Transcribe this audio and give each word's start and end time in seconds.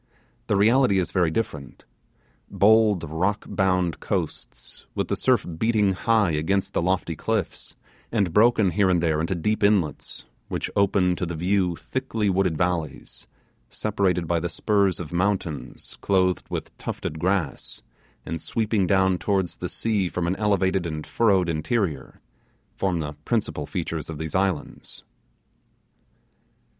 The 0.47 0.55
reality 0.55 0.97
is 0.97 1.11
very 1.11 1.29
different; 1.29 1.85
bold 2.49 3.03
rock 3.07 3.45
bound 3.47 3.99
coasts, 3.99 4.87
with 4.95 5.09
the 5.09 5.15
surf 5.15 5.45
beating 5.59 5.93
high 5.93 6.31
against 6.31 6.73
the 6.73 6.81
lofty 6.81 7.15
cliffs, 7.15 7.75
and 8.11 8.33
broken 8.33 8.71
here 8.71 8.89
and 8.89 8.99
there 8.99 9.21
into 9.21 9.35
deep 9.35 9.61
inlets, 9.61 10.25
which 10.47 10.71
open 10.75 11.15
to 11.17 11.27
the 11.27 11.35
view 11.35 11.75
thickly 11.75 12.31
wooded 12.31 12.57
valleys, 12.57 13.27
separated 13.69 14.25
by 14.25 14.39
the 14.39 14.49
spurs 14.49 14.99
of 14.99 15.13
mountains 15.13 15.99
clothed 16.01 16.47
with 16.49 16.75
tufted 16.79 17.19
grass, 17.19 17.83
and 18.25 18.41
sweeping 18.41 18.87
down 18.87 19.19
towards 19.19 19.57
the 19.57 19.69
sea 19.69 20.09
from 20.09 20.25
an 20.25 20.35
elevated 20.37 20.87
and 20.87 21.05
furrowed 21.05 21.47
interior, 21.47 22.21
form 22.75 23.01
the 23.01 23.13
principal 23.23 23.67
features 23.67 24.09
of 24.09 24.17
these 24.17 24.33
islands. 24.33 25.03